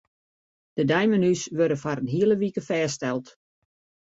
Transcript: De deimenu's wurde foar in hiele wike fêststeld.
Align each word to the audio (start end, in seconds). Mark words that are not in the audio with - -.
De 0.77 0.83
deimenu's 0.91 1.43
wurde 1.57 1.77
foar 1.83 1.99
in 2.01 2.11
hiele 2.13 2.35
wike 2.41 2.61
fêststeld. 2.69 3.25